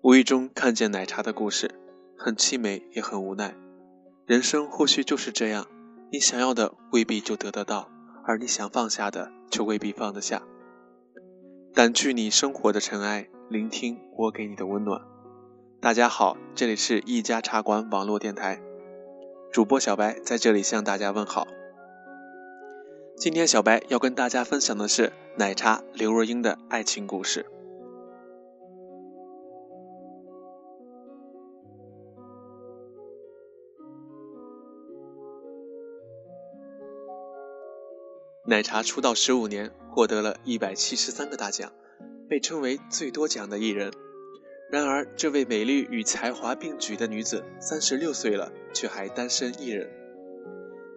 [0.00, 1.70] 无意中看见奶茶的故事，
[2.16, 3.54] 很凄美也很无奈。
[4.24, 5.66] 人生或许就是这样，
[6.10, 7.90] 你想要的未必就得得到，
[8.24, 10.40] 而你想放下的却未必放得下。
[11.74, 15.00] 掸去你生活的尘埃，聆听我给你的温暖。
[15.80, 18.60] 大家好，这里是一家茶馆网络电台，
[19.50, 21.48] 主播小白在这里向大家问好。
[23.16, 27.46] 今天小白要跟大家分享的是奶茶刘若英的爱情故事。
[38.44, 41.72] 奶茶出道十五年，获得了一百七十三个大奖，
[42.28, 43.92] 被称为最多奖的艺人。
[44.70, 49.90] 然而，这位美丽与才华并举的女子，三十六岁了，却还单身一人。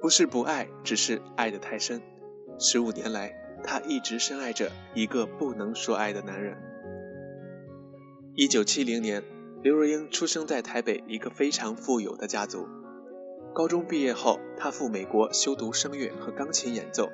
[0.02, 2.02] 不是不爱，只是爱得太深。
[2.60, 6.58] 十五年来，她一直深爱着一个不能说爱的男人。
[8.36, 9.24] 一九七零年，
[9.64, 12.68] 刘若英出生在台北一个非常富有的家族。
[13.54, 17.10] 高中毕业后，她赴美国修读声乐和钢琴演奏。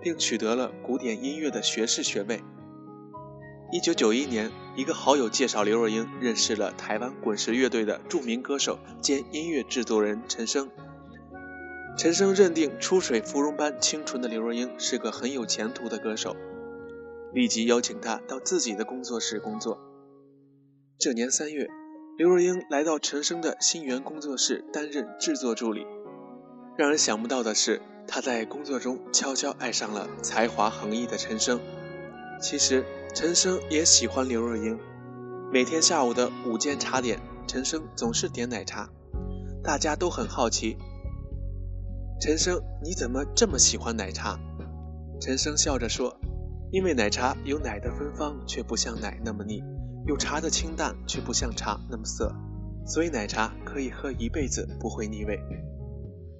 [0.00, 2.40] 并取得了古典音乐的学士学位。
[3.72, 10.68] 一九九一年，一个好友介绍刘若英认识了台湾滚石乐队的著名歌手兼音乐制作人陈升。
[11.96, 16.36] 陈升认定出水芙蓉般清纯的刘若英是个很有前途的歌手，
[17.32, 19.80] 立即邀请她到自己的工作室工作。
[20.98, 21.66] 这年三月，
[22.18, 25.86] 刘若英来到陈升的新源工作室担任制作助理。
[26.76, 27.80] 让人想不到的是。
[28.04, 31.60] 她在工作中悄悄爱上了才华横溢的陈升。
[32.40, 32.84] 其实
[33.14, 34.78] 陈升也喜欢刘若英。
[35.52, 38.88] 每天下午的午间茶点，陈升总是点奶茶。
[39.62, 40.78] 大家都很好奇，
[42.22, 44.40] 陈升你怎么这么喜欢奶茶？
[45.20, 46.18] 陈升笑着说
[46.72, 49.60] ：“因为奶茶有奶的芬芳，却不像奶那么腻；
[50.06, 52.34] 有茶的清淡，却不像茶那么涩。
[52.86, 55.38] 所以奶茶可以喝一辈子，不会腻味。”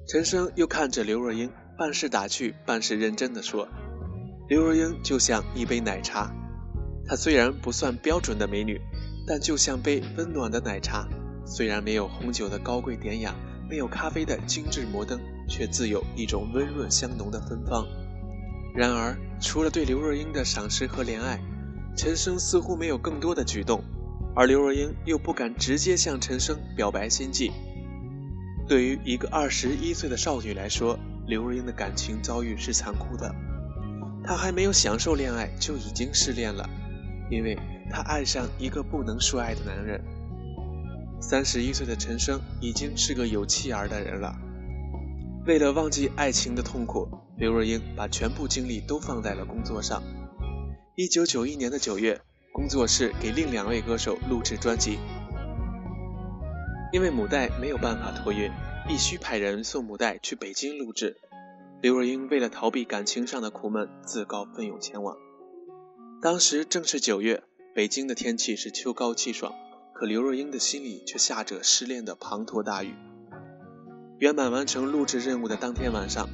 [0.08, 3.68] 陈升又看着刘若英，半是打趣，半是认真的说
[4.48, 6.34] ：“刘若英就像一杯奶茶，
[7.06, 8.80] 她虽然不算标准的美女，
[9.26, 11.08] 但就像杯温暖的奶茶。
[11.44, 13.34] 虽然没有红酒的高贵典雅，
[13.68, 17.86] 没有咖啡的精致摩登，却自有一种温润香浓的芬芳。”
[18.74, 21.38] 然而，除了对刘若英的赏识和怜爱，
[21.96, 23.82] 陈升似乎没有更多的举动，
[24.34, 27.52] 而刘若英又不敢直接向陈升表白心迹。
[28.66, 33.34] 对于一个二十一岁的少女来说，刘若英的感情遭遇是残酷的。
[34.24, 36.66] 她还没有享受恋爱就已经失恋了，
[37.30, 37.58] 因为
[37.90, 40.00] 她爱上一个不能说爱的男人。
[41.20, 44.34] 三十一岁的陈升已经是个有妻儿的人了。
[45.46, 50.02] 为了忘记爱情的痛苦，刘若英把全部精力都放在了工作上。
[50.94, 52.20] 一九九一年的九月，
[52.52, 54.98] 工作室给另两位歌手录制专辑。
[56.92, 58.50] 因为母带没有办法托运，
[58.86, 61.16] 必须派人送母带去北京录制。
[61.80, 65.16] 刘若英为了逃避感情上的苦闷，自告奋勇前往。
[66.22, 67.42] 当时正是九月，
[67.74, 69.52] 北京的天气是秋高气爽，
[69.92, 72.94] 可刘若英的心里却下着失恋的滂沱大雨。
[74.20, 76.28] 圆满完成录制任务的当天晚上，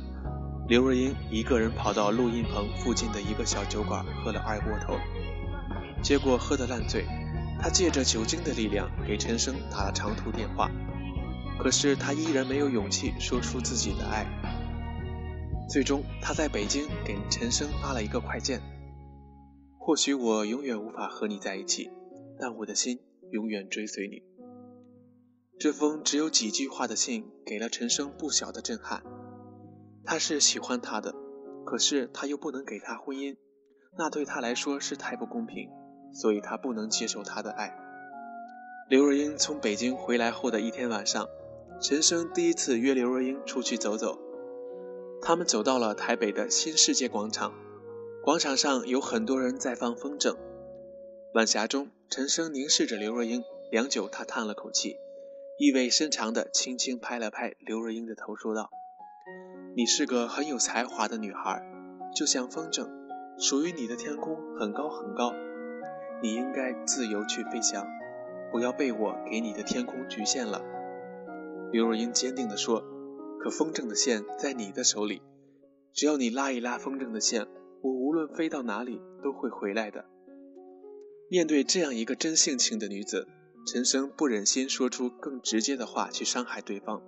[0.69, 4.98] 刘若英一个人跑到录音棚附近的一个小酒馆喝了二锅头，
[6.03, 7.06] 结果喝得烂醉。
[7.59, 10.71] 他借着酒精的力量给陈升打了长途电话，
[11.59, 14.27] 可是他依然没有勇气说出自己的爱。
[15.71, 18.60] 最终，他在北京给陈升发了一个快件
[19.88, 21.91] ：“或许我永远无法和你在一起，
[22.38, 23.00] 但我的心
[23.31, 24.22] 永远追随你。”
[25.59, 29.03] 这封只有几句话的信给了陈升不小的震撼。
[30.04, 31.15] 他是喜欢她的，
[31.65, 33.38] 可是他又不能给他婚姻，
[33.97, 35.71] 那对他来说是太不公平。
[36.12, 37.74] 所以他不能接受她的爱。
[38.91, 41.27] 刘若英从北京回来后的一天晚上，
[41.80, 44.18] 陈升第一次约刘若英出去走走。
[45.22, 47.54] 他们走到了台北的新世界广场，
[48.24, 50.36] 广场上有很多人在放风筝。
[51.34, 54.97] 晚霞中，陈升凝视着刘若英，良久，他叹了口气，
[55.59, 58.70] 意味深长地轻轻拍了拍刘若英的头，说道
[59.76, 61.62] ：“你是个很有才华的女孩，
[62.15, 62.88] 就像风筝，
[63.38, 65.32] 属于你的天空很高很高。”
[66.21, 67.86] 你应该自由去飞翔，
[68.50, 70.62] 不要被我给你的天空局限了。”
[71.72, 72.82] 刘若英坚定地说。
[73.41, 75.22] “可风筝的线在你的手里，
[75.92, 77.47] 只要你拉一拉风筝的线，
[77.83, 80.04] 我无论飞到哪里都会回来的。”
[81.30, 83.27] 面对这样一个真性情的女子，
[83.66, 87.03] 陈升不忍心说出更直接的话去伤害对方，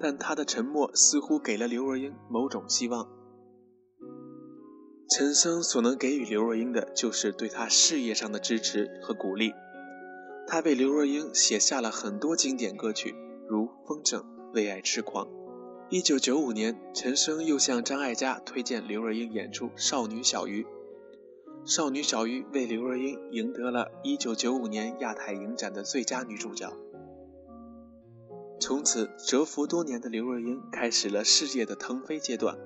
[0.00, 3.06] 但他的沉默似乎给了刘若英某种希望。
[5.10, 9.52] 陈升所能给予刘若英的，就是对她事业上的支持和鼓励。
[10.46, 13.14] 他为刘若英写下了很多经典歌曲，
[13.46, 14.20] 如《风筝》
[14.54, 15.26] 《为爱痴狂》。
[15.90, 20.62] 一九九五年，陈升又向张艾嘉推荐刘若英演出《少女小鱼》。
[21.64, 26.70] 少女小鱼为刘若英赢得了一九九五年亚太影展的最佳女主角。
[28.60, 32.58] 从此，蛰伏多年的刘若英开始了事业的腾飞阶段。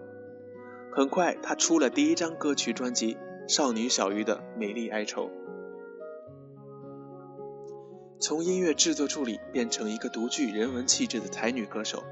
[0.91, 3.15] 很快，她出了第一张歌曲专辑
[3.47, 5.27] 《少女小鱼的美丽哀愁》。
[8.19, 12.03] 从音乐制作助理变成一个独具人文气质的才女歌手。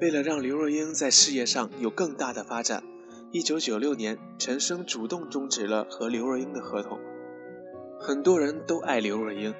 [0.00, 2.82] 为了让刘若英在事业上有更大的发展。
[3.30, 6.98] 一九九六年，陈升主动终止了和刘若英的合同。
[7.98, 9.54] 很多人都爱刘若英，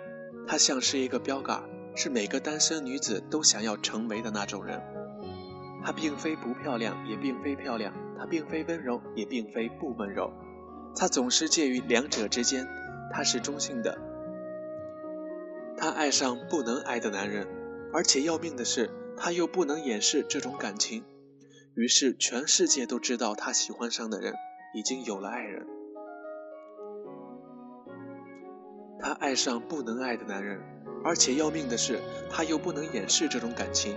[0.47, 1.63] 她像是一个标杆，
[1.97, 4.81] 是每个单身女子都想要成为的那种人。
[5.85, 10.33] 她并非不漂亮，也并非漂亮；她并非温柔，也并非不温柔。
[10.95, 12.69] 她总是介于两者之间，
[13.13, 13.99] 她是中性的。
[15.77, 17.49] 她爱上不能爱的男人，
[17.93, 21.05] 而且要命的是，她又不能掩饰这种感情。
[21.75, 24.35] 于是，全世界都知道他喜欢上的人
[24.75, 25.67] 已经有了爱人。
[29.01, 30.61] 他爱上不能爱的男人，
[31.05, 32.01] 而且要命的是，
[32.31, 33.97] 他又不能掩饰这种感情。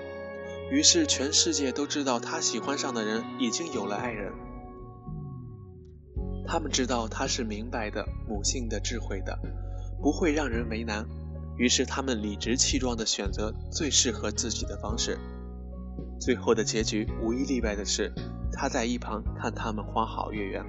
[0.71, 4.33] 于是，全世界都知道他喜欢上的人已经有了爱人。
[6.47, 9.37] 他们知道他是明白的、母性的、智慧的，
[10.01, 11.05] 不会让人为难。
[11.57, 15.17] 于是，他们理直气壮地选择最适合自己的方式。
[16.19, 18.13] 最后的结局无一例外的是，
[18.53, 20.63] 他在一旁看他们花好月圆，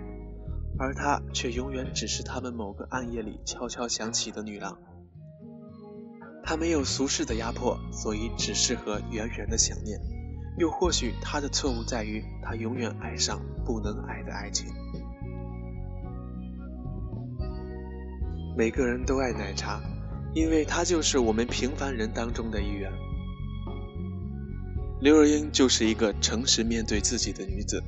[0.78, 4.78] 而他却永远只是他们某个暗夜里悄悄响起的女郎。
[6.44, 10.00] 他没有俗世的压迫，所以只适合远远的想念。
[10.58, 14.66] 又或许他的错误在于，他永远爱上不能爱的爱情。
[18.56, 19.80] 每个人都爱奶茶，
[20.38, 22.92] 因为她就是我们平凡人当中的一员。
[25.00, 27.82] 刘若英就是一个诚实面对自己的女子，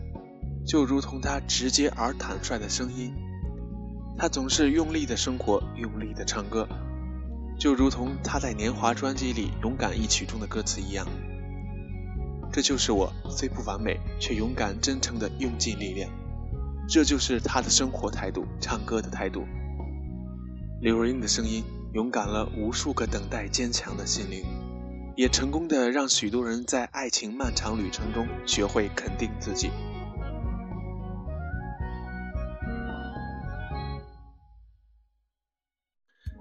[0.66, 3.14] 就如同她直接而坦率的声音，
[4.18, 6.68] 她总是用力的生活，用力的唱歌，
[7.56, 11.06] 就如同她在《年华》专辑里《勇敢》一曲中的歌词一样。
[12.52, 16.10] 这就是我，虽不完美，却勇敢真诚的用尽力量。
[16.88, 19.44] 这就是她的生活态度，唱歌的态度。
[20.80, 24.44] 刘若英的声音，勇敢了无数个等待坚强的心灵。
[25.16, 29.70] 也成功的让许多人在爱情漫长旅程中学会肯定自己。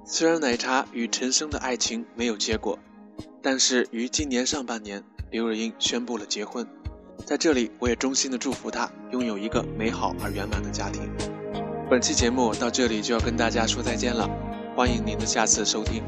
[0.05, 2.79] 虽然奶茶与陈升的爱情没有结果，
[3.43, 6.65] 但是于今年上半年，刘若英宣布了结婚。
[7.25, 11.11] 在这里，我也衷心的祝福她拥有一个美好而圆满的家庭。
[11.89, 14.27] 本期节目到这里就要跟大家说再见了，
[14.79, 16.01] 欢迎您的下次收听。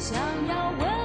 [0.00, 0.16] 想
[0.48, 0.99] 要问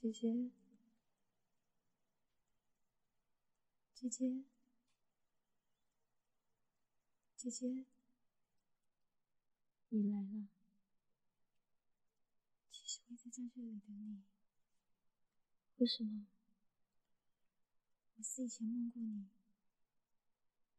[0.00, 0.50] 姐姐，
[3.92, 4.44] 姐姐，
[7.36, 7.84] 姐姐，
[9.90, 10.48] 你来了。
[12.72, 14.22] 其实我一直在这里等你。
[15.76, 16.24] 为什么？
[18.16, 19.28] 我是以前梦过你，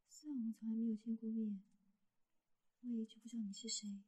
[0.10, 1.62] 虽然我们从来没有见过面，
[2.82, 4.02] 我也一直不知道你是谁，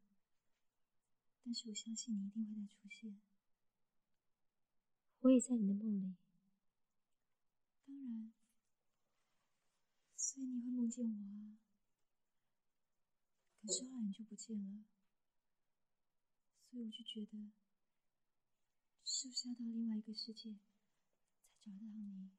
[1.45, 3.21] 但是我相信你一定会再出现。
[5.23, 6.15] 我也在你的梦里，
[7.85, 8.33] 当然，
[10.17, 11.57] 所以你会梦见我啊。
[13.61, 14.83] 可是后来你就不见了，
[16.69, 17.53] 所以我就觉得，
[19.05, 20.59] 是不是要到另外一个世界才
[21.61, 22.29] 找得到你？